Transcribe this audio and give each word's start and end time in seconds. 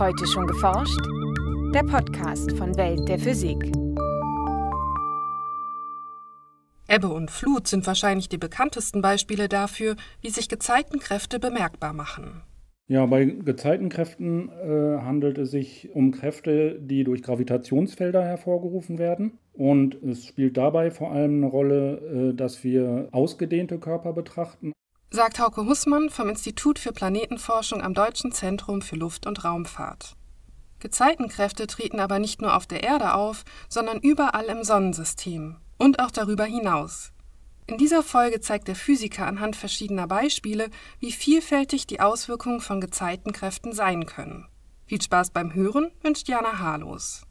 Heute 0.00 0.26
schon 0.26 0.46
geforscht? 0.46 0.98
Der 1.74 1.82
Podcast 1.82 2.52
von 2.52 2.74
Welt 2.78 3.06
der 3.06 3.18
Physik. 3.18 3.58
Ebbe 6.88 7.08
und 7.08 7.30
Flut 7.30 7.68
sind 7.68 7.86
wahrscheinlich 7.86 8.30
die 8.30 8.38
bekanntesten 8.38 9.02
Beispiele 9.02 9.46
dafür, 9.46 9.96
wie 10.22 10.30
sich 10.30 10.48
Gezeitenkräfte 10.48 11.38
bemerkbar 11.38 11.92
machen. 11.92 12.40
Ja, 12.88 13.04
bei 13.04 13.26
Gezeitenkräften 13.26 14.48
äh, 14.48 15.02
handelt 15.02 15.36
es 15.36 15.50
sich 15.50 15.90
um 15.92 16.12
Kräfte, 16.12 16.80
die 16.80 17.04
durch 17.04 17.22
Gravitationsfelder 17.22 18.24
hervorgerufen 18.24 18.98
werden. 18.98 19.38
Und 19.52 20.02
es 20.02 20.24
spielt 20.24 20.56
dabei 20.56 20.90
vor 20.90 21.12
allem 21.12 21.44
eine 21.44 21.46
Rolle, 21.46 22.30
äh, 22.30 22.34
dass 22.34 22.64
wir 22.64 23.10
ausgedehnte 23.12 23.78
Körper 23.78 24.14
betrachten. 24.14 24.72
Sagt 25.12 25.40
Hauke 25.40 25.66
Hussmann 25.66 26.08
vom 26.08 26.28
Institut 26.28 26.78
für 26.78 26.92
Planetenforschung 26.92 27.82
am 27.82 27.94
Deutschen 27.94 28.30
Zentrum 28.30 28.80
für 28.80 28.94
Luft- 28.94 29.26
und 29.26 29.42
Raumfahrt. 29.42 30.14
Gezeitenkräfte 30.78 31.66
treten 31.66 31.98
aber 31.98 32.20
nicht 32.20 32.40
nur 32.40 32.54
auf 32.54 32.64
der 32.64 32.84
Erde 32.84 33.14
auf, 33.14 33.44
sondern 33.68 33.98
überall 33.98 34.44
im 34.44 34.62
Sonnensystem 34.62 35.56
und 35.78 35.98
auch 35.98 36.12
darüber 36.12 36.44
hinaus. 36.44 37.10
In 37.66 37.76
dieser 37.76 38.04
Folge 38.04 38.40
zeigt 38.40 38.68
der 38.68 38.76
Physiker 38.76 39.26
anhand 39.26 39.56
verschiedener 39.56 40.06
Beispiele, 40.06 40.70
wie 41.00 41.10
vielfältig 41.10 41.88
die 41.88 41.98
Auswirkungen 41.98 42.60
von 42.60 42.80
Gezeitenkräften 42.80 43.72
sein 43.72 44.06
können. 44.06 44.46
Viel 44.86 45.02
Spaß 45.02 45.30
beim 45.30 45.54
Hören 45.54 45.90
wünscht 46.02 46.28
Jana 46.28 46.60
Harlos. 46.60 47.22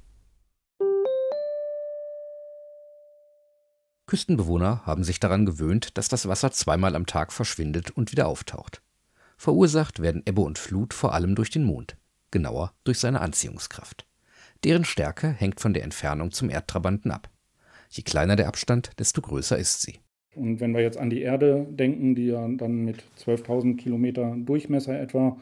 Küstenbewohner 4.10 4.88
haben 4.88 5.04
sich 5.04 5.20
daran 5.20 5.46
gewöhnt, 5.46 5.96
dass 5.96 6.08
das 6.08 6.28
Wasser 6.28 6.52
zweimal 6.52 6.96
am 6.96 7.06
Tag 7.06 7.32
verschwindet 7.32 7.92
und 7.92 8.12
wieder 8.12 8.28
auftaucht. 8.28 8.82
Verursacht 9.38 10.02
werden 10.02 10.24
Ebbe 10.26 10.42
und 10.42 10.58
Flut 10.58 10.96
vor 10.96 11.14
allem 11.14 11.36
durch 11.36 11.52
den 11.52 11.64
Mond, 11.64 11.96
genauer 12.32 12.74
durch 12.86 12.98
seine 12.98 13.22
Anziehungskraft. 13.22 14.08
Deren 14.64 14.84
Stärke 14.84 15.28
hängt 15.30 15.60
von 15.60 15.76
der 15.76 15.84
Entfernung 15.84 16.32
zum 16.32 16.50
Erdtrabanten 16.50 17.12
ab. 17.12 17.30
Je 17.92 18.02
kleiner 18.02 18.36
der 18.36 18.48
Abstand, 18.48 18.94
desto 18.98 19.22
größer 19.22 19.60
ist 19.60 19.84
sie. 19.84 20.00
Und 20.34 20.60
wenn 20.60 20.74
wir 20.74 20.82
jetzt 20.82 20.98
an 20.98 21.12
die 21.12 21.22
Erde 21.22 21.68
denken, 21.70 22.16
die 22.16 22.28
ja 22.28 22.48
dann 22.48 22.84
mit 22.84 23.04
12.000 23.24 23.78
Kilometer 23.78 24.36
Durchmesser 24.40 25.00
etwa 25.00 25.38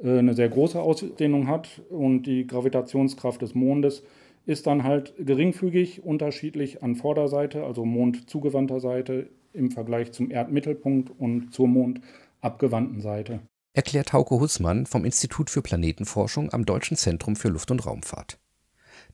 äh, 0.00 0.18
eine 0.18 0.34
sehr 0.34 0.48
große 0.48 0.80
Ausdehnung 0.80 1.48
hat 1.48 1.82
und 1.90 2.22
die 2.22 2.46
Gravitationskraft 2.46 3.42
des 3.42 3.56
Mondes 3.56 4.04
ist 4.46 4.66
dann 4.66 4.84
halt 4.84 5.14
geringfügig 5.18 6.02
unterschiedlich 6.02 6.82
an 6.82 6.94
Vorderseite, 6.94 7.64
also 7.64 7.84
mondzugewandter 7.84 8.80
Seite 8.80 9.28
im 9.52 9.70
Vergleich 9.70 10.12
zum 10.12 10.30
Erdmittelpunkt 10.30 11.10
und 11.18 11.52
zur 11.52 11.66
mondabgewandten 11.68 13.00
Seite. 13.00 13.40
Erklärt 13.74 14.12
Hauke 14.12 14.40
Hussmann 14.40 14.86
vom 14.86 15.04
Institut 15.04 15.50
für 15.50 15.62
Planetenforschung 15.62 16.52
am 16.52 16.64
Deutschen 16.64 16.96
Zentrum 16.96 17.36
für 17.36 17.48
Luft- 17.48 17.70
und 17.70 17.84
Raumfahrt. 17.84 18.38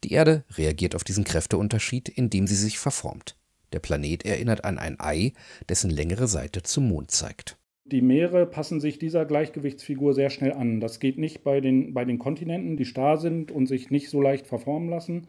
Die 0.04 0.12
Erde 0.12 0.44
reagiert 0.50 0.94
auf 0.94 1.04
diesen 1.04 1.24
Kräfteunterschied, 1.24 2.08
indem 2.08 2.46
sie 2.46 2.54
sich 2.54 2.78
verformt. 2.78 3.36
Der 3.72 3.80
Planet 3.80 4.24
erinnert 4.24 4.64
an 4.64 4.78
ein 4.78 5.00
Ei, 5.00 5.32
dessen 5.68 5.90
längere 5.90 6.28
Seite 6.28 6.62
zum 6.62 6.88
Mond 6.88 7.10
zeigt. 7.10 7.56
Die 7.92 8.00
Meere 8.00 8.46
passen 8.46 8.80
sich 8.80 8.98
dieser 8.98 9.26
Gleichgewichtsfigur 9.26 10.14
sehr 10.14 10.30
schnell 10.30 10.54
an. 10.54 10.80
Das 10.80 10.98
geht 10.98 11.18
nicht 11.18 11.44
bei 11.44 11.60
den, 11.60 11.92
bei 11.92 12.06
den 12.06 12.18
Kontinenten, 12.18 12.78
die 12.78 12.86
starr 12.86 13.18
sind 13.18 13.50
und 13.50 13.66
sich 13.66 13.90
nicht 13.90 14.08
so 14.08 14.22
leicht 14.22 14.46
verformen 14.46 14.88
lassen. 14.88 15.26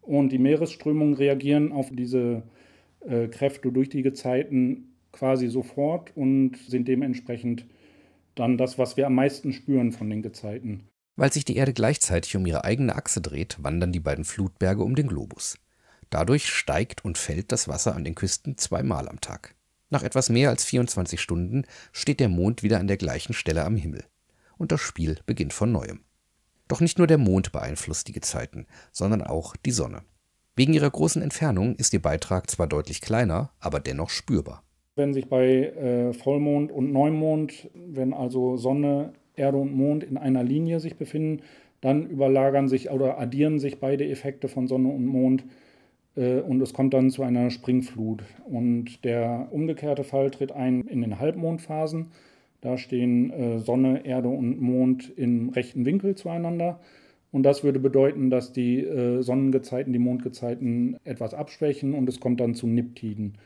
Und 0.00 0.30
die 0.30 0.38
Meeresströmungen 0.38 1.14
reagieren 1.14 1.72
auf 1.72 1.90
diese 1.90 2.44
äh, 3.00 3.26
Kräfte 3.26 3.72
durch 3.72 3.88
die 3.88 4.02
Gezeiten 4.02 4.94
quasi 5.10 5.48
sofort 5.48 6.16
und 6.16 6.56
sind 6.56 6.86
dementsprechend 6.86 7.66
dann 8.36 8.58
das, 8.58 8.78
was 8.78 8.96
wir 8.96 9.08
am 9.08 9.16
meisten 9.16 9.52
spüren 9.52 9.90
von 9.90 10.08
den 10.08 10.22
Gezeiten. 10.22 10.84
Weil 11.16 11.32
sich 11.32 11.44
die 11.44 11.56
Erde 11.56 11.72
gleichzeitig 11.72 12.36
um 12.36 12.46
ihre 12.46 12.62
eigene 12.62 12.94
Achse 12.94 13.22
dreht, 13.22 13.56
wandern 13.60 13.90
die 13.90 14.00
beiden 14.00 14.24
Flutberge 14.24 14.84
um 14.84 14.94
den 14.94 15.08
Globus. 15.08 15.58
Dadurch 16.10 16.46
steigt 16.46 17.04
und 17.04 17.18
fällt 17.18 17.50
das 17.50 17.66
Wasser 17.66 17.96
an 17.96 18.04
den 18.04 18.14
Küsten 18.14 18.56
zweimal 18.56 19.08
am 19.08 19.20
Tag. 19.20 19.56
Nach 19.94 20.02
etwas 20.02 20.28
mehr 20.28 20.48
als 20.48 20.64
24 20.64 21.20
Stunden 21.20 21.66
steht 21.92 22.18
der 22.18 22.28
Mond 22.28 22.64
wieder 22.64 22.80
an 22.80 22.88
der 22.88 22.96
gleichen 22.96 23.32
Stelle 23.32 23.64
am 23.64 23.76
Himmel. 23.76 24.02
Und 24.58 24.72
das 24.72 24.80
Spiel 24.80 25.18
beginnt 25.24 25.52
von 25.52 25.70
neuem. 25.70 26.00
Doch 26.66 26.80
nicht 26.80 26.98
nur 26.98 27.06
der 27.06 27.16
Mond 27.16 27.52
beeinflusst 27.52 28.08
die 28.08 28.12
Gezeiten, 28.12 28.66
sondern 28.90 29.22
auch 29.22 29.54
die 29.54 29.70
Sonne. 29.70 30.02
Wegen 30.56 30.74
ihrer 30.74 30.90
großen 30.90 31.22
Entfernung 31.22 31.76
ist 31.76 31.92
ihr 31.92 32.02
Beitrag 32.02 32.50
zwar 32.50 32.66
deutlich 32.66 33.02
kleiner, 33.02 33.52
aber 33.60 33.78
dennoch 33.78 34.10
spürbar. 34.10 34.64
Wenn 34.96 35.14
sich 35.14 35.28
bei 35.28 35.46
äh, 35.46 36.12
Vollmond 36.12 36.72
und 36.72 36.90
Neumond, 36.90 37.70
wenn 37.72 38.12
also 38.12 38.56
Sonne, 38.56 39.12
Erde 39.36 39.58
und 39.58 39.76
Mond 39.76 40.02
in 40.02 40.16
einer 40.16 40.42
Linie 40.42 40.80
sich 40.80 40.96
befinden, 40.96 41.44
dann 41.80 42.10
überlagern 42.10 42.66
sich 42.66 42.90
oder 42.90 43.20
addieren 43.20 43.60
sich 43.60 43.78
beide 43.78 44.08
Effekte 44.08 44.48
von 44.48 44.66
Sonne 44.66 44.88
und 44.88 45.06
Mond 45.06 45.44
und 46.16 46.60
es 46.60 46.72
kommt 46.72 46.94
dann 46.94 47.10
zu 47.10 47.22
einer 47.22 47.50
Springflut. 47.50 48.22
Und 48.44 49.04
der 49.04 49.48
umgekehrte 49.50 50.04
Fall 50.04 50.30
tritt 50.30 50.52
ein 50.52 50.82
in 50.82 51.00
den 51.00 51.18
Halbmondphasen. 51.18 52.12
Da 52.60 52.78
stehen 52.78 53.30
äh, 53.30 53.58
Sonne, 53.58 54.06
Erde 54.06 54.28
und 54.28 54.58
Mond 54.60 55.12
im 55.16 55.50
rechten 55.50 55.84
Winkel 55.84 56.14
zueinander. 56.14 56.80
Und 57.30 57.42
das 57.42 57.62
würde 57.62 57.78
bedeuten, 57.78 58.30
dass 58.30 58.52
die 58.52 58.78
äh, 58.78 59.20
Sonnengezeiten, 59.20 59.92
die 59.92 59.98
Mondgezeiten 59.98 60.96
etwas 61.04 61.34
abschwächen 61.34 61.92
und 61.92 62.08
es 62.08 62.20
kommt 62.20 62.40
dann 62.40 62.54
zu 62.54 62.66
Niptiden. 62.66 63.38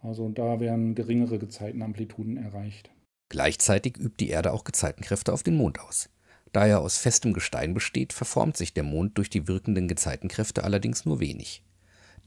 Also 0.00 0.28
da 0.28 0.60
werden 0.60 0.94
geringere 0.94 1.38
Gezeitenamplituden 1.38 2.36
erreicht. 2.36 2.90
Gleichzeitig 3.30 3.96
übt 3.96 4.16
die 4.18 4.30
Erde 4.30 4.52
auch 4.52 4.64
Gezeitenkräfte 4.64 5.32
auf 5.32 5.42
den 5.42 5.56
Mond 5.56 5.80
aus. 5.80 6.10
Da 6.52 6.66
er 6.66 6.80
aus 6.80 6.98
festem 6.98 7.32
Gestein 7.32 7.74
besteht, 7.74 8.12
verformt 8.12 8.56
sich 8.56 8.74
der 8.74 8.82
Mond 8.82 9.16
durch 9.16 9.30
die 9.30 9.48
wirkenden 9.48 9.88
Gezeitenkräfte 9.88 10.64
allerdings 10.64 11.06
nur 11.06 11.20
wenig. 11.20 11.62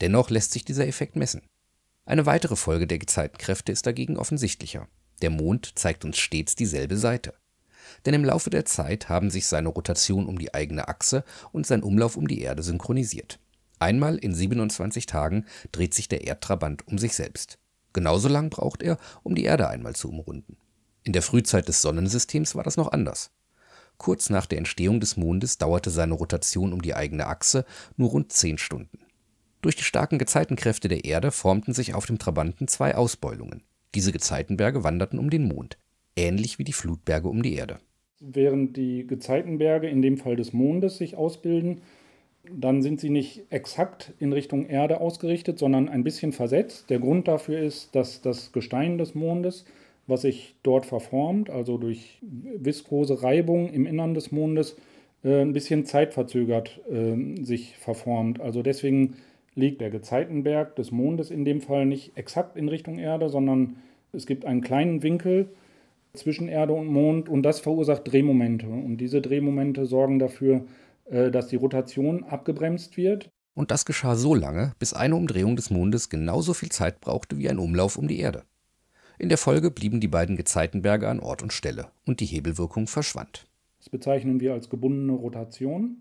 Dennoch 0.00 0.30
lässt 0.30 0.52
sich 0.52 0.64
dieser 0.64 0.86
Effekt 0.86 1.16
messen. 1.16 1.42
Eine 2.04 2.26
weitere 2.26 2.56
Folge 2.56 2.86
der 2.86 2.98
Gezeitenkräfte 2.98 3.72
ist 3.72 3.86
dagegen 3.86 4.16
offensichtlicher. 4.16 4.88
Der 5.20 5.30
Mond 5.30 5.78
zeigt 5.78 6.04
uns 6.04 6.18
stets 6.18 6.56
dieselbe 6.56 6.96
Seite. 6.96 7.34
Denn 8.04 8.14
im 8.14 8.24
Laufe 8.24 8.50
der 8.50 8.64
Zeit 8.64 9.08
haben 9.08 9.30
sich 9.30 9.46
seine 9.46 9.68
Rotation 9.68 10.26
um 10.26 10.38
die 10.38 10.54
eigene 10.54 10.88
Achse 10.88 11.24
und 11.52 11.66
sein 11.66 11.82
Umlauf 11.82 12.16
um 12.16 12.26
die 12.26 12.40
Erde 12.40 12.62
synchronisiert. 12.62 13.38
Einmal 13.78 14.16
in 14.16 14.34
27 14.34 15.06
Tagen 15.06 15.44
dreht 15.72 15.94
sich 15.94 16.08
der 16.08 16.24
Erdtrabant 16.24 16.86
um 16.86 16.98
sich 16.98 17.14
selbst. 17.14 17.58
Genauso 17.92 18.28
lang 18.28 18.50
braucht 18.50 18.82
er, 18.82 18.96
um 19.22 19.34
die 19.34 19.44
Erde 19.44 19.68
einmal 19.68 19.94
zu 19.94 20.08
umrunden. 20.08 20.56
In 21.04 21.12
der 21.12 21.22
Frühzeit 21.22 21.68
des 21.68 21.82
Sonnensystems 21.82 22.54
war 22.54 22.62
das 22.62 22.76
noch 22.76 22.92
anders. 22.92 23.30
Kurz 23.98 24.30
nach 24.30 24.46
der 24.46 24.58
Entstehung 24.58 25.00
des 25.00 25.16
Mondes 25.16 25.58
dauerte 25.58 25.90
seine 25.90 26.14
Rotation 26.14 26.72
um 26.72 26.80
die 26.80 26.94
eigene 26.94 27.26
Achse 27.26 27.64
nur 27.96 28.10
rund 28.10 28.32
10 28.32 28.58
Stunden. 28.58 28.98
Durch 29.62 29.76
die 29.76 29.84
starken 29.84 30.18
Gezeitenkräfte 30.18 30.88
der 30.88 31.04
Erde 31.04 31.30
formten 31.30 31.72
sich 31.72 31.94
auf 31.94 32.04
dem 32.04 32.18
Trabanten 32.18 32.66
zwei 32.66 32.96
Ausbeulungen. 32.96 33.62
Diese 33.94 34.10
Gezeitenberge 34.10 34.82
wanderten 34.82 35.20
um 35.20 35.30
den 35.30 35.46
Mond, 35.46 35.78
ähnlich 36.16 36.58
wie 36.58 36.64
die 36.64 36.72
Flutberge 36.72 37.28
um 37.28 37.42
die 37.44 37.54
Erde. 37.54 37.78
Während 38.18 38.76
die 38.76 39.06
Gezeitenberge 39.06 39.88
in 39.88 40.02
dem 40.02 40.18
Fall 40.18 40.34
des 40.34 40.52
Mondes 40.52 40.98
sich 40.98 41.16
ausbilden, 41.16 41.80
dann 42.50 42.82
sind 42.82 42.98
sie 42.98 43.10
nicht 43.10 43.44
exakt 43.50 44.12
in 44.18 44.32
Richtung 44.32 44.66
Erde 44.66 45.00
ausgerichtet, 45.00 45.60
sondern 45.60 45.88
ein 45.88 46.02
bisschen 46.02 46.32
versetzt. 46.32 46.90
Der 46.90 46.98
Grund 46.98 47.28
dafür 47.28 47.60
ist, 47.60 47.94
dass 47.94 48.20
das 48.20 48.50
Gestein 48.50 48.98
des 48.98 49.14
Mondes, 49.14 49.64
was 50.08 50.22
sich 50.22 50.56
dort 50.64 50.86
verformt, 50.86 51.50
also 51.50 51.78
durch 51.78 52.18
viskose 52.20 53.22
Reibung 53.22 53.72
im 53.72 53.86
Innern 53.86 54.14
des 54.14 54.32
Mondes, 54.32 54.76
äh, 55.22 55.40
ein 55.40 55.52
bisschen 55.52 55.84
zeitverzögert 55.84 56.80
äh, 56.90 57.44
sich 57.44 57.76
verformt. 57.76 58.40
Also 58.40 58.62
deswegen 58.62 59.18
liegt 59.54 59.80
der 59.80 59.90
Gezeitenberg 59.90 60.76
des 60.76 60.90
Mondes 60.90 61.30
in 61.30 61.44
dem 61.44 61.60
Fall 61.60 61.86
nicht 61.86 62.16
exakt 62.16 62.56
in 62.56 62.68
Richtung 62.68 62.98
Erde, 62.98 63.28
sondern 63.28 63.76
es 64.12 64.26
gibt 64.26 64.44
einen 64.44 64.60
kleinen 64.60 65.02
Winkel 65.02 65.48
zwischen 66.14 66.48
Erde 66.48 66.72
und 66.72 66.86
Mond 66.86 67.28
und 67.28 67.42
das 67.42 67.60
verursacht 67.60 68.10
Drehmomente. 68.10 68.66
Und 68.66 68.98
diese 68.98 69.20
Drehmomente 69.20 69.86
sorgen 69.86 70.18
dafür, 70.18 70.64
äh, 71.06 71.30
dass 71.30 71.48
die 71.48 71.56
Rotation 71.56 72.24
abgebremst 72.24 72.96
wird. 72.96 73.30
Und 73.54 73.70
das 73.70 73.84
geschah 73.84 74.16
so 74.16 74.34
lange, 74.34 74.72
bis 74.78 74.94
eine 74.94 75.16
Umdrehung 75.16 75.56
des 75.56 75.70
Mondes 75.70 76.08
genauso 76.08 76.54
viel 76.54 76.70
Zeit 76.70 77.00
brauchte 77.00 77.38
wie 77.38 77.48
ein 77.48 77.58
Umlauf 77.58 77.96
um 77.96 78.08
die 78.08 78.20
Erde. 78.20 78.44
In 79.18 79.28
der 79.28 79.38
Folge 79.38 79.70
blieben 79.70 80.00
die 80.00 80.08
beiden 80.08 80.36
Gezeitenberge 80.36 81.08
an 81.08 81.20
Ort 81.20 81.42
und 81.42 81.52
Stelle 81.52 81.88
und 82.06 82.20
die 82.20 82.26
Hebelwirkung 82.26 82.86
verschwand. 82.86 83.46
Das 83.78 83.90
bezeichnen 83.90 84.40
wir 84.40 84.52
als 84.52 84.70
gebundene 84.70 85.12
Rotation. 85.12 85.98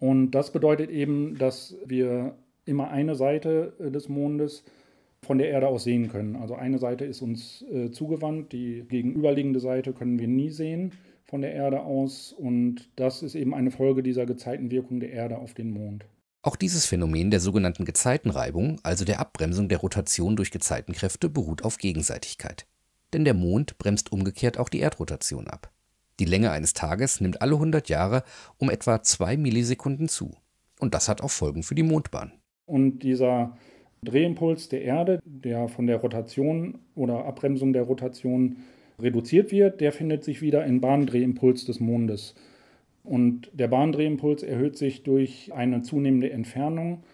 Und 0.00 0.32
das 0.32 0.52
bedeutet 0.52 0.90
eben, 0.90 1.38
dass 1.38 1.76
wir 1.84 2.36
immer 2.66 2.90
eine 2.90 3.14
Seite 3.14 3.72
äh, 3.80 3.90
des 3.90 4.08
Mondes 4.08 4.64
von 5.22 5.38
der 5.38 5.48
Erde 5.48 5.68
aus 5.68 5.84
sehen 5.84 6.08
können. 6.08 6.36
Also 6.36 6.54
eine 6.54 6.78
Seite 6.78 7.04
ist 7.04 7.22
uns 7.22 7.64
äh, 7.72 7.90
zugewandt, 7.90 8.52
die 8.52 8.84
gegenüberliegende 8.88 9.60
Seite 9.60 9.92
können 9.92 10.18
wir 10.18 10.28
nie 10.28 10.50
sehen 10.50 10.92
von 11.24 11.40
der 11.40 11.54
Erde 11.54 11.80
aus 11.80 12.32
und 12.32 12.90
das 12.96 13.22
ist 13.22 13.34
eben 13.34 13.54
eine 13.54 13.70
Folge 13.70 14.02
dieser 14.02 14.26
Gezeitenwirkung 14.26 15.00
der 15.00 15.10
Erde 15.10 15.38
auf 15.38 15.54
den 15.54 15.70
Mond. 15.70 16.04
Auch 16.42 16.54
dieses 16.54 16.86
Phänomen 16.86 17.32
der 17.32 17.40
sogenannten 17.40 17.84
Gezeitenreibung, 17.84 18.78
also 18.84 19.04
der 19.04 19.18
Abbremsung 19.18 19.68
der 19.68 19.78
Rotation 19.78 20.36
durch 20.36 20.52
Gezeitenkräfte, 20.52 21.28
beruht 21.28 21.64
auf 21.64 21.78
Gegenseitigkeit. 21.78 22.66
Denn 23.12 23.24
der 23.24 23.34
Mond 23.34 23.78
bremst 23.78 24.12
umgekehrt 24.12 24.56
auch 24.56 24.68
die 24.68 24.78
Erdrotation 24.78 25.48
ab. 25.48 25.72
Die 26.20 26.24
Länge 26.24 26.52
eines 26.52 26.72
Tages 26.72 27.20
nimmt 27.20 27.42
alle 27.42 27.54
100 27.54 27.88
Jahre 27.88 28.22
um 28.58 28.70
etwa 28.70 29.02
2 29.02 29.36
Millisekunden 29.36 30.08
zu. 30.08 30.36
Und 30.78 30.94
das 30.94 31.08
hat 31.08 31.20
auch 31.20 31.30
Folgen 31.30 31.64
für 31.64 31.74
die 31.74 31.82
Mondbahn. 31.82 32.32
Und 32.66 33.00
dieser 33.00 33.56
Drehimpuls 34.02 34.68
der 34.68 34.82
Erde, 34.82 35.20
der 35.24 35.68
von 35.68 35.86
der 35.86 35.98
Rotation 35.98 36.78
oder 36.94 37.24
Abbremsung 37.24 37.72
der 37.72 37.82
Rotation 37.82 38.56
reduziert 39.00 39.52
wird, 39.52 39.80
der 39.80 39.92
findet 39.92 40.24
sich 40.24 40.42
wieder 40.42 40.64
im 40.64 40.80
Bahndrehimpuls 40.80 41.64
des 41.64 41.80
Mondes. 41.80 42.34
Und 43.04 43.50
der 43.52 43.68
Bahndrehimpuls 43.68 44.42
erhöht 44.42 44.76
sich 44.76 45.04
durch 45.04 45.52
eine 45.54 45.82
zunehmende 45.82 46.30
Entfernung 46.30 47.04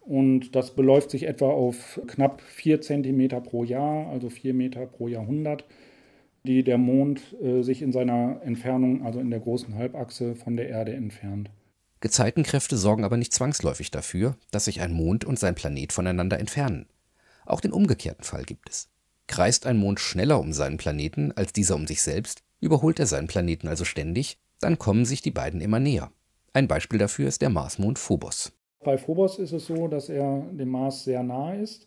und 0.00 0.56
das 0.56 0.74
beläuft 0.74 1.10
sich 1.10 1.28
etwa 1.28 1.50
auf 1.50 2.00
knapp 2.06 2.40
4 2.40 2.80
cm 2.80 3.28
pro 3.42 3.62
Jahr, 3.62 4.08
also 4.08 4.30
4 4.30 4.54
Meter 4.54 4.86
pro 4.86 5.08
Jahrhundert, 5.08 5.64
die 6.44 6.64
der 6.64 6.78
Mond 6.78 7.36
äh, 7.42 7.62
sich 7.62 7.82
in 7.82 7.92
seiner 7.92 8.40
Entfernung, 8.44 9.04
also 9.04 9.20
in 9.20 9.30
der 9.30 9.40
großen 9.40 9.74
Halbachse 9.76 10.34
von 10.34 10.56
der 10.56 10.68
Erde 10.68 10.92
entfernt. 10.94 11.50
Gezeitenkräfte 12.02 12.76
sorgen 12.76 13.04
aber 13.04 13.16
nicht 13.16 13.32
zwangsläufig 13.32 13.90
dafür, 13.92 14.36
dass 14.50 14.66
sich 14.66 14.80
ein 14.80 14.92
Mond 14.92 15.24
und 15.24 15.38
sein 15.38 15.54
Planet 15.54 15.92
voneinander 15.92 16.38
entfernen. 16.38 16.86
Auch 17.46 17.60
den 17.60 17.72
umgekehrten 17.72 18.24
Fall 18.24 18.42
gibt 18.44 18.68
es. 18.68 18.90
Kreist 19.28 19.66
ein 19.66 19.78
Mond 19.78 20.00
schneller 20.00 20.40
um 20.40 20.52
seinen 20.52 20.76
Planeten 20.76 21.32
als 21.32 21.52
dieser 21.52 21.76
um 21.76 21.86
sich 21.86 22.02
selbst, 22.02 22.42
überholt 22.60 22.98
er 22.98 23.06
seinen 23.06 23.28
Planeten 23.28 23.68
also 23.68 23.84
ständig, 23.84 24.36
dann 24.60 24.78
kommen 24.78 25.04
sich 25.04 25.22
die 25.22 25.30
beiden 25.30 25.60
immer 25.60 25.78
näher. 25.78 26.10
Ein 26.52 26.68
Beispiel 26.68 26.98
dafür 26.98 27.28
ist 27.28 27.40
der 27.40 27.50
Marsmond 27.50 27.98
Phobos. 27.98 28.52
Bei 28.84 28.98
Phobos 28.98 29.38
ist 29.38 29.52
es 29.52 29.66
so, 29.66 29.86
dass 29.86 30.08
er 30.08 30.44
dem 30.50 30.70
Mars 30.70 31.04
sehr 31.04 31.22
nahe 31.22 31.60
ist 31.62 31.86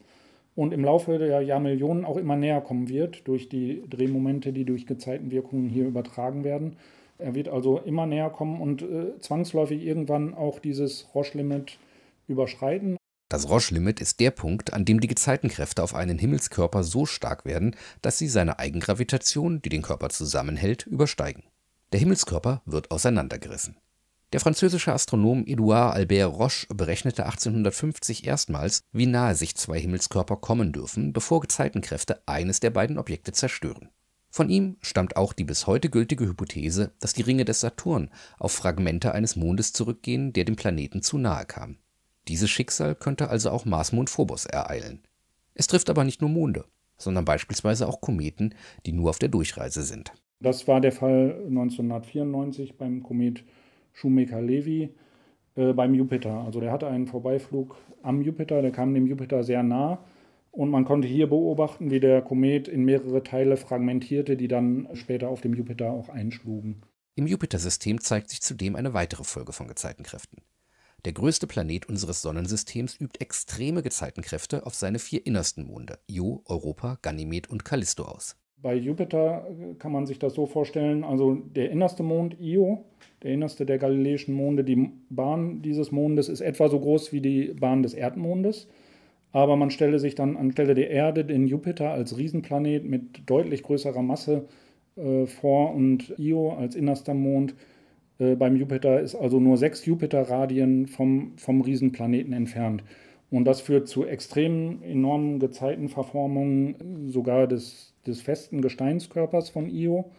und 0.55 0.73
im 0.73 0.85
Laufe 0.85 1.19
der 1.19 1.41
Jahrmillionen 1.41 2.05
auch 2.05 2.17
immer 2.17 2.37
näher 2.37 2.61
kommen 2.61 2.87
wird 2.87 3.27
durch 3.27 3.49
die 3.49 3.83
Drehmomente, 3.89 4.53
die 4.53 4.63
durch 4.63 4.87
Gezeitenwirkungen 4.87 5.67
hier 5.67 5.85
übertragen 5.85 6.45
werden. 6.45 6.77
Er 7.17 7.33
wird 7.33 7.47
also 7.47 7.79
immer 7.79 8.05
näher 8.05 8.29
kommen 8.29 8.61
und 8.61 8.81
äh, 8.81 9.19
zwangsläufig 9.19 9.81
irgendwann 9.81 10.33
auch 10.33 10.59
dieses 10.59 11.07
Roche-Limit 11.15 11.77
überschreiten. 12.27 12.97
Das 13.29 13.49
Roche-Limit 13.49 14.01
ist 14.01 14.19
der 14.19 14.31
Punkt, 14.31 14.73
an 14.73 14.85
dem 14.85 14.99
die 14.99 15.07
Gezeitenkräfte 15.07 15.81
auf 15.81 15.95
einen 15.95 16.19
Himmelskörper 16.19 16.83
so 16.83 17.05
stark 17.05 17.45
werden, 17.45 17.75
dass 18.01 18.17
sie 18.17 18.27
seine 18.27 18.59
Eigengravitation, 18.59 19.61
die 19.61 19.69
den 19.69 19.81
Körper 19.81 20.09
zusammenhält, 20.09 20.85
übersteigen. 20.85 21.43
Der 21.91 21.99
Himmelskörper 21.99 22.61
wird 22.65 22.91
auseinandergerissen. 22.91 23.77
Der 24.33 24.39
französische 24.41 24.91
Astronom 24.91 25.45
Edouard 25.47 25.95
Albert 25.95 26.33
Roche 26.33 26.67
berechnete 26.73 27.25
1850 27.25 28.27
erstmals, 28.27 28.81
wie 28.91 29.05
nahe 29.05 29.33
sich 29.33 29.55
zwei 29.55 29.79
Himmelskörper 29.79 30.35
kommen 30.35 30.71
dürfen, 30.71 31.13
bevor 31.13 31.39
Gezeitenkräfte 31.39 32.21
eines 32.27 32.59
der 32.59 32.71
beiden 32.71 32.97
Objekte 32.97 33.31
zerstören. 33.31 33.89
Von 34.35 34.49
ihm 34.49 34.75
stammt 34.81 35.15
auch 35.15 35.31
die 35.31 35.45
bis 35.45 35.65
heute 35.65 35.89
gültige 35.89 36.25
Hypothese, 36.25 36.91
dass 36.99 37.13
die 37.13 37.21
Ringe 37.21 37.45
des 37.45 37.61
Saturn 37.61 38.09
auf 38.37 38.51
Fragmente 38.51 39.13
eines 39.13 39.37
Mondes 39.37 39.71
zurückgehen, 39.71 40.33
der 40.33 40.43
dem 40.43 40.57
Planeten 40.57 41.01
zu 41.01 41.17
nahe 41.17 41.45
kam. 41.45 41.77
Dieses 42.27 42.49
Schicksal 42.49 42.95
könnte 42.95 43.29
also 43.29 43.49
auch 43.49 43.63
Marsmond 43.63 44.09
Phobos 44.09 44.45
ereilen. 44.45 44.99
Es 45.53 45.67
trifft 45.67 45.89
aber 45.89 46.03
nicht 46.03 46.19
nur 46.19 46.29
Monde, 46.29 46.65
sondern 46.97 47.23
beispielsweise 47.23 47.87
auch 47.87 48.01
Kometen, 48.01 48.53
die 48.85 48.91
nur 48.91 49.09
auf 49.09 49.19
der 49.19 49.29
Durchreise 49.29 49.83
sind. 49.83 50.11
Das 50.41 50.67
war 50.67 50.81
der 50.81 50.91
Fall 50.91 51.41
1994 51.47 52.77
beim 52.77 53.03
Komet 53.03 53.45
Shoemaker-Levy 53.93 54.89
äh, 55.55 55.71
beim 55.71 55.93
Jupiter. 55.93 56.41
Also 56.41 56.59
der 56.59 56.73
hatte 56.73 56.87
einen 56.87 57.07
Vorbeiflug 57.07 57.77
am 58.03 58.21
Jupiter, 58.21 58.61
der 58.61 58.71
kam 58.71 58.93
dem 58.93 59.07
Jupiter 59.07 59.45
sehr 59.45 59.63
nah 59.63 60.03
und 60.55 60.69
man 60.69 60.85
konnte 60.85 61.07
hier 61.07 61.27
beobachten, 61.27 61.91
wie 61.91 61.99
der 61.99 62.21
Komet 62.21 62.67
in 62.67 62.83
mehrere 62.85 63.23
Teile 63.23 63.57
fragmentierte, 63.57 64.37
die 64.37 64.47
dann 64.47 64.87
später 64.93 65.29
auf 65.29 65.41
dem 65.41 65.53
Jupiter 65.53 65.91
auch 65.91 66.09
einschlugen. 66.09 66.81
Im 67.15 67.27
Jupitersystem 67.27 67.99
zeigt 68.01 68.29
sich 68.29 68.41
zudem 68.41 68.75
eine 68.75 68.93
weitere 68.93 69.23
Folge 69.23 69.51
von 69.51 69.67
Gezeitenkräften. 69.67 70.41
Der 71.03 71.13
größte 71.13 71.45
Planet 71.45 71.87
unseres 71.87 72.21
Sonnensystems 72.21 72.99
übt 72.99 73.19
extreme 73.19 73.83
Gezeitenkräfte 73.83 74.65
auf 74.65 74.73
seine 74.73 74.99
vier 74.99 75.25
innersten 75.25 75.67
Monde, 75.67 75.99
Io, 76.09 76.41
Europa, 76.45 76.97
Ganymed 77.01 77.49
und 77.49 77.63
Callisto 77.63 78.03
aus. 78.03 78.37
Bei 78.57 78.73
Jupiter 78.73 79.47
kann 79.77 79.91
man 79.91 80.07
sich 80.07 80.17
das 80.17 80.33
so 80.33 80.45
vorstellen, 80.45 81.03
also 81.03 81.35
der 81.35 81.69
innerste 81.69 82.01
Mond 82.01 82.39
Io, 82.39 82.85
der 83.21 83.33
innerste 83.33 83.65
der 83.65 83.77
galileischen 83.77 84.33
Monde, 84.33 84.63
die 84.63 84.89
Bahn 85.09 85.61
dieses 85.61 85.91
Mondes 85.91 86.29
ist 86.29 86.41
etwa 86.41 86.69
so 86.69 86.79
groß 86.79 87.11
wie 87.11 87.21
die 87.21 87.53
Bahn 87.53 87.83
des 87.83 87.93
Erdmondes. 87.93 88.67
Aber 89.35 89.57
man 89.57 89.69
stelle 89.69 89.99
sich 89.99 90.15
dann 90.15 90.37
anstelle 90.37 90.75
der 90.75 90.89
Erde 90.91 91.25
den 91.25 91.45
Jupiter 91.45 91.89
als 91.89 92.17
Riesenplanet 92.17 92.85
mit 92.85 93.29
deutlich 93.29 93.63
größerer 93.63 94.01
Masse 94.01 94.45
äh, 94.95 95.25
vor 95.25 95.75
und 95.75 96.17
Io 96.17 96.53
als 96.53 96.73
innerster 96.73 97.13
Mond 97.13 97.53
äh, 98.17 98.35
beim 98.35 98.55
Jupiter 98.55 99.01
ist 99.01 99.13
also 99.13 99.41
nur 99.41 99.57
sechs 99.57 99.85
Jupiterradien 99.85 100.87
vom, 100.87 101.33
vom 101.35 101.59
Riesenplaneten 101.59 102.31
entfernt. 102.31 102.85
Und 103.29 103.43
das 103.43 103.59
führt 103.59 103.89
zu 103.89 104.05
extremen, 104.05 104.81
enormen 104.83 105.41
Gezeitenverformungen 105.41 107.09
sogar 107.09 107.45
des, 107.45 107.93
des 108.07 108.21
festen 108.21 108.61
Gesteinskörpers 108.61 109.49
von 109.49 109.69
Io. 109.69 110.11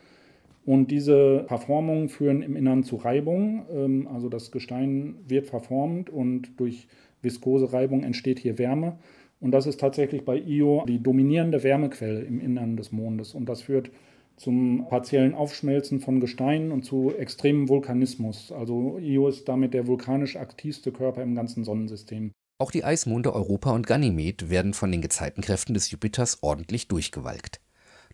Und 0.67 0.91
diese 0.91 1.45
Verformungen 1.47 2.11
führen 2.11 2.43
im 2.43 2.55
Innern 2.55 2.83
zu 2.83 2.97
Reibung. 2.97 3.65
Ähm, 3.73 4.09
also 4.13 4.29
das 4.29 4.51
Gestein 4.51 5.15
wird 5.27 5.47
verformt 5.47 6.11
und 6.11 6.61
durch 6.61 6.87
viskose 7.23 7.73
Reibung 7.73 8.03
entsteht 8.03 8.39
hier 8.39 8.59
Wärme. 8.59 8.99
Und 9.41 9.51
das 9.51 9.67
ist 9.67 9.81
tatsächlich 9.81 10.25
bei 10.25 10.39
Io 10.39 10.85
die 10.87 11.03
dominierende 11.03 11.63
Wärmequelle 11.63 12.21
im 12.21 12.41
Innern 12.41 12.77
des 12.77 12.93
Mondes. 12.93 13.35
Und 13.35 13.49
das 13.49 13.63
führt 13.63 13.91
zum 14.37 14.87
partiellen 14.89 15.35
Aufschmelzen 15.35 16.01
von 16.01 16.21
Gesteinen 16.21 16.73
und 16.73 16.85
zu 16.85 17.13
extremem 17.17 17.69
Vulkanismus. 17.69 18.53
Also 18.53 18.99
Io 18.99 19.29
ist 19.29 19.49
damit 19.49 19.75
der 19.75 19.87
vulkanisch 19.87 20.37
aktivste 20.37 20.93
Körper 20.93 21.23
im 21.23 21.35
ganzen 21.35 21.65
Sonnensystem. 21.65 22.33
Auch 22.59 22.71
die 22.71 22.85
Eismonde 22.85 23.35
Europa 23.35 23.73
und 23.73 23.87
Ganymed 23.87 24.49
werden 24.49 24.73
von 24.73 24.91
den 24.91 25.03
Gezeitenkräften 25.03 25.75
des 25.75 25.91
Jupiters 25.91 26.43
ordentlich 26.43 26.89
durchgewalkt. 26.89 27.61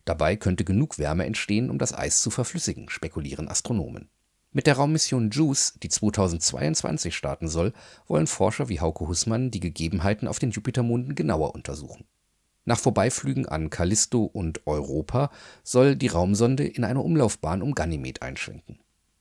Dabei 0.05 0.35
könnte 0.35 0.65
genug 0.65 0.99
Wärme 0.99 1.27
entstehen, 1.27 1.71
um 1.71 1.79
das 1.79 1.97
Eis 1.97 2.21
zu 2.23 2.31
verflüssigen, 2.31 2.89
spekulieren 2.89 3.49
Astronomen. 3.49 4.09
Mit 4.55 4.67
der 4.67 4.75
Raummission 4.75 5.31
JUICE, 5.31 5.79
die 5.83 5.89
2022 5.89 7.17
starten 7.17 7.49
soll, 7.49 7.73
wollen 8.07 8.27
Forscher 8.27 8.69
wie 8.69 8.81
Hauke 8.81 9.09
Hussmann 9.09 9.51
die 9.51 9.61
Gegebenheiten 9.61 10.29
auf 10.29 10.39
den 10.39 10.51
Jupitermonden 10.51 11.15
genauer 11.15 11.55
untersuchen. 11.55 12.05
Nach 12.67 12.79
Vorbeiflügen 12.79 13.47
an 13.47 13.71
Callisto 13.71 14.25
und 14.25 14.67
Europa 14.67 15.31
soll 15.65 15.97
die 15.97 16.09
Raumsonde 16.09 16.67
in 16.67 16.85
eine 16.85 17.01
Umlaufbahn 17.01 17.63
um 17.63 17.75
Ganymed 17.75 18.21
einschwenken. 18.21 18.79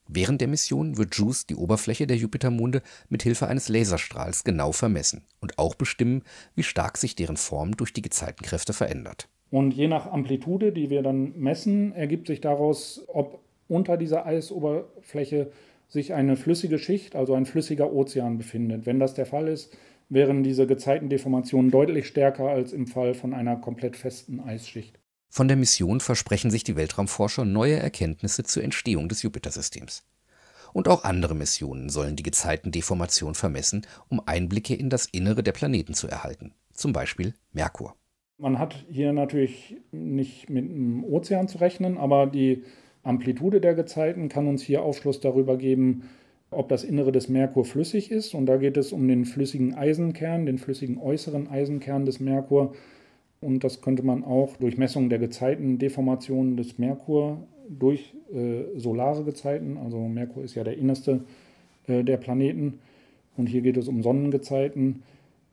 Während 0.10 0.42
der 0.42 0.50
Mission 0.50 0.98
wird 0.98 1.16
JUICE 1.16 1.46
die 1.46 1.56
Oberfläche 1.56 2.08
der 2.08 2.18
Jupitermonde 2.18 2.82
mit 3.08 3.24
Hilfe 3.24 3.48
eines 3.48 3.70
Laserstrahls 3.70 4.44
genau 4.44 4.74
vermessen 4.74 5.24
und 5.40 5.58
auch 5.58 5.76
bestimmen, 5.76 6.24
wie 6.56 6.64
stark 6.64 6.98
sich 6.98 7.16
deren 7.16 7.38
Form 7.38 7.78
durch 7.78 7.94
die 7.94 8.02
Gezeitenkräfte 8.02 8.74
verändert. 8.74 9.30
Und 9.50 9.72
je 9.72 9.88
nach 9.88 10.12
Amplitude, 10.12 10.74
die 10.74 10.90
wir 10.90 11.02
dann 11.04 11.38
messen, 11.38 11.94
ergibt 11.94 12.28
sich 12.28 12.42
daraus, 12.42 13.06
ob 13.08 13.40
unter 13.72 13.98
dieser 13.98 14.26
Eisoberfläche 14.26 15.52
sich 15.88 16.14
eine 16.14 16.36
flüssige 16.36 16.78
Schicht, 16.78 17.16
also 17.16 17.34
ein 17.34 17.46
flüssiger 17.46 17.92
Ozean 17.92 18.38
befindet. 18.38 18.86
Wenn 18.86 19.00
das 19.00 19.14
der 19.14 19.26
Fall 19.26 19.48
ist, 19.48 19.76
wären 20.10 20.44
diese 20.44 20.68
Gezeitendeformationen 20.68 21.72
deutlich 21.72 22.06
stärker 22.08 22.50
als 22.50 22.74
im 22.74 22.86
Fall 22.86 23.14
von 23.14 23.34
einer 23.34 23.56
komplett 23.56 23.96
festen 23.96 24.42
Eisschicht. 24.42 25.00
Von 25.30 25.48
der 25.48 25.56
Mission 25.56 26.02
versprechen 26.02 26.52
sich 26.52 26.66
die 26.66 26.76
Weltraumforscher 26.76 27.46
neue 27.46 27.78
Erkenntnisse 27.78 28.44
zur 28.44 28.64
Entstehung 28.64 29.08
des 29.08 29.22
Jupitersystems. 29.24 30.04
Und 30.74 30.90
auch 30.90 31.06
andere 31.06 31.36
Missionen 31.36 31.90
sollen 31.90 32.18
die 32.18 32.24
Gezeitendeformation 32.24 33.36
vermessen, 33.36 33.88
um 34.10 34.22
Einblicke 34.26 34.76
in 34.76 34.90
das 34.90 35.06
Innere 35.06 35.44
der 35.44 35.54
Planeten 35.54 35.94
zu 35.94 36.08
erhalten, 36.08 36.54
zum 36.74 36.92
Beispiel 36.92 37.34
Merkur. 37.54 37.96
Man 38.38 38.60
hat 38.60 38.86
hier 38.90 39.14
natürlich 39.14 39.78
nicht 39.92 40.50
mit 40.50 40.66
einem 40.66 41.04
Ozean 41.06 41.48
zu 41.48 41.60
rechnen, 41.60 41.98
aber 41.98 42.28
die 42.28 42.64
Amplitude 43.04 43.62
der 43.62 43.74
Gezeiten 43.74 44.30
kann 44.30 44.48
uns 44.48 44.62
hier 44.62 44.84
Aufschluss 44.84 45.20
darüber 45.20 45.58
geben, 45.58 46.04
ob 46.52 46.70
das 46.70 46.84
Innere 46.84 47.12
des 47.12 47.30
Merkur 47.30 47.66
flüssig 47.66 48.12
ist. 48.12 48.34
Und 48.34 48.46
da 48.46 48.58
geht 48.58 48.78
es 48.78 48.92
um 48.92 49.08
den 49.08 49.26
flüssigen 49.26 49.74
Eisenkern, 49.74 50.46
den 50.46 50.58
flüssigen 50.58 50.98
äußeren 50.98 51.48
Eisenkern 51.48 52.06
des 52.06 52.20
Merkur. 52.20 52.74
Und 53.40 53.64
das 53.64 53.82
könnte 53.82 54.04
man 54.04 54.24
auch 54.24 54.58
durch 54.58 54.78
Messungen 54.78 55.10
der 55.10 55.20
Gezeitendeformation 55.20 56.58
des 56.58 56.78
Merkur 56.78 57.48
durch 57.70 58.14
äh, 58.34 58.78
solare 58.78 59.24
Gezeiten, 59.24 59.78
also 59.78 59.98
Merkur 60.00 60.44
ist 60.44 60.56
ja 60.56 60.64
der 60.64 60.78
innerste 60.78 61.22
äh, 61.88 62.04
der 62.04 62.18
Planeten, 62.18 62.80
und 63.38 63.48
hier 63.48 63.62
geht 63.62 63.78
es 63.78 63.88
um 63.88 64.04
Sonnengezeiten, 64.04 65.04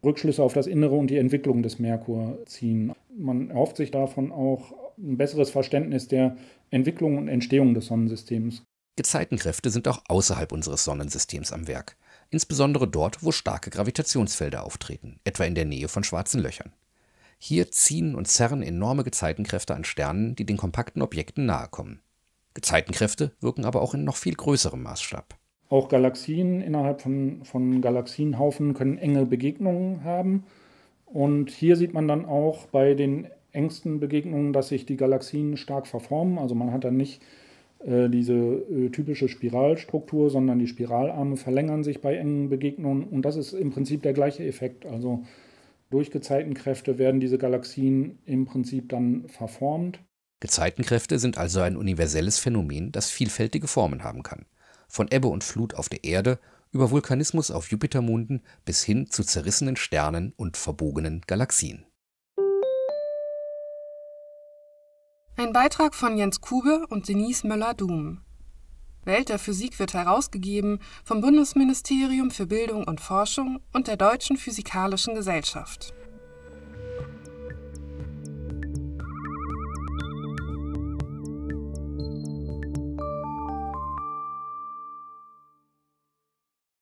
Rückschlüsse 0.04 0.42
auf 0.42 0.52
das 0.52 0.66
Innere 0.66 0.96
und 0.96 1.10
die 1.10 1.16
Entwicklung 1.16 1.62
des 1.62 1.78
Merkur 1.78 2.38
ziehen. 2.44 2.92
Man 3.18 3.50
erhofft 3.50 3.76
sich 3.76 3.90
davon 3.90 4.30
auch 4.30 4.72
ein 4.96 5.16
besseres 5.16 5.50
Verständnis 5.50 6.08
der 6.08 6.36
Entwicklung 6.70 7.18
und 7.18 7.28
Entstehung 7.28 7.74
des 7.74 7.86
Sonnensystems. 7.86 8.62
Gezeitenkräfte 8.96 9.70
sind 9.70 9.88
auch 9.88 10.02
außerhalb 10.08 10.52
unseres 10.52 10.84
Sonnensystems 10.84 11.52
am 11.52 11.68
Werk, 11.68 11.96
insbesondere 12.30 12.88
dort, 12.88 13.22
wo 13.22 13.32
starke 13.32 13.70
Gravitationsfelder 13.70 14.64
auftreten, 14.64 15.20
etwa 15.24 15.44
in 15.44 15.54
der 15.54 15.64
Nähe 15.64 15.88
von 15.88 16.04
schwarzen 16.04 16.40
Löchern. 16.40 16.72
Hier 17.38 17.70
ziehen 17.70 18.14
und 18.14 18.26
zerren 18.26 18.62
enorme 18.62 19.04
Gezeitenkräfte 19.04 19.74
an 19.74 19.84
Sternen, 19.84 20.34
die 20.34 20.44
den 20.44 20.56
kompakten 20.56 21.02
Objekten 21.02 21.46
nahe 21.46 21.68
kommen. 21.68 22.00
Gezeitenkräfte 22.54 23.32
wirken 23.40 23.64
aber 23.64 23.82
auch 23.82 23.94
in 23.94 24.04
noch 24.04 24.16
viel 24.16 24.34
größerem 24.34 24.82
Maßstab. 24.82 25.36
Auch 25.68 25.88
Galaxien 25.88 26.60
innerhalb 26.60 27.00
von, 27.00 27.44
von 27.44 27.80
Galaxienhaufen 27.80 28.74
können 28.74 28.98
enge 28.98 29.26
Begegnungen 29.26 30.02
haben. 30.02 30.44
Und 31.12 31.50
hier 31.50 31.76
sieht 31.76 31.94
man 31.94 32.08
dann 32.08 32.26
auch 32.26 32.66
bei 32.66 32.94
den 32.94 33.28
engsten 33.52 34.00
Begegnungen, 34.00 34.52
dass 34.52 34.68
sich 34.68 34.86
die 34.86 34.96
Galaxien 34.96 35.56
stark 35.56 35.86
verformen. 35.86 36.38
Also 36.38 36.54
man 36.54 36.72
hat 36.72 36.84
dann 36.84 36.96
nicht 36.96 37.22
äh, 37.80 38.08
diese 38.08 38.34
äh, 38.34 38.90
typische 38.90 39.28
Spiralstruktur, 39.28 40.30
sondern 40.30 40.58
die 40.58 40.66
Spiralarme 40.66 41.36
verlängern 41.36 41.84
sich 41.84 42.00
bei 42.00 42.16
engen 42.16 42.48
Begegnungen. 42.48 43.04
Und 43.04 43.22
das 43.22 43.36
ist 43.36 43.52
im 43.52 43.70
Prinzip 43.70 44.02
der 44.02 44.12
gleiche 44.12 44.44
Effekt. 44.44 44.84
Also 44.84 45.22
durch 45.90 46.10
Gezeitenkräfte 46.10 46.98
werden 46.98 47.20
diese 47.20 47.38
Galaxien 47.38 48.18
im 48.26 48.44
Prinzip 48.44 48.88
dann 48.90 49.28
verformt. 49.28 50.00
Gezeitenkräfte 50.40 51.18
sind 51.18 51.38
also 51.38 51.60
ein 51.60 51.76
universelles 51.76 52.38
Phänomen, 52.38 52.92
das 52.92 53.10
vielfältige 53.10 53.66
Formen 53.66 54.04
haben 54.04 54.22
kann. 54.22 54.44
Von 54.88 55.08
Ebbe 55.10 55.28
und 55.28 55.42
Flut 55.42 55.74
auf 55.74 55.88
der 55.88 56.04
Erde 56.04 56.38
über 56.72 56.90
Vulkanismus 56.90 57.50
auf 57.50 57.70
Jupitermonden 57.70 58.42
bis 58.64 58.82
hin 58.82 59.10
zu 59.10 59.24
zerrissenen 59.24 59.76
Sternen 59.76 60.32
und 60.36 60.56
verbogenen 60.56 61.22
Galaxien. 61.26 61.84
Ein 65.36 65.52
Beitrag 65.52 65.94
von 65.94 66.18
Jens 66.18 66.40
Kube 66.40 66.86
und 66.88 67.08
Denise 67.08 67.46
Möller-Dum. 67.46 68.22
Welt 69.04 69.28
der 69.28 69.38
Physik 69.38 69.78
wird 69.78 69.94
herausgegeben 69.94 70.80
vom 71.04 71.20
Bundesministerium 71.20 72.30
für 72.30 72.46
Bildung 72.46 72.84
und 72.84 73.00
Forschung 73.00 73.60
und 73.72 73.86
der 73.86 73.96
Deutschen 73.96 74.36
Physikalischen 74.36 75.14
Gesellschaft. 75.14 75.94